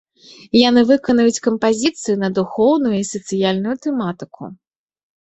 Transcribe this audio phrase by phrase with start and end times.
[0.69, 4.55] Яны выканаюць кампазіцыі на духоўную і сацыяльную тэматыку.